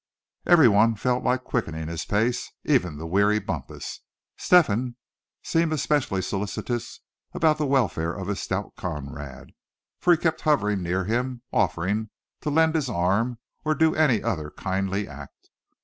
[0.47, 3.99] Every one felt like quickening his pace, even the weary Bumpus.
[4.35, 4.95] Step hen
[5.43, 7.01] seemed especially solicitous
[7.33, 9.51] about the welfare of his stout comrade,
[9.99, 12.09] for he kept hovering near him, offering
[12.41, 15.51] to lend his arm, or do any other kindly act.